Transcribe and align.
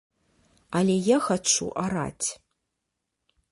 Але 0.79 0.95
я 1.09 1.17
хачу 1.27 1.69
араць. 1.83 2.27